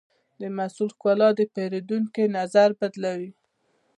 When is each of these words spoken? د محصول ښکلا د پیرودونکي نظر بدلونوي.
د 0.41 0.41
محصول 0.57 0.89
ښکلا 0.95 1.29
د 1.37 1.39
پیرودونکي 1.53 2.23
نظر 2.37 2.69
بدلونوي. 2.79 3.31